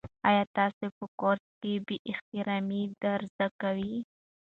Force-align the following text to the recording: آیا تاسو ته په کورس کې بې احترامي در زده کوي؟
آیا 0.29 0.43
تاسو 0.57 0.79
ته 0.81 0.87
په 0.97 1.05
کورس 1.19 1.45
کې 1.61 1.73
بې 1.85 1.97
احترامي 2.11 2.83
در 3.01 3.19
زده 3.33 3.47
کوي؟ 3.61 3.95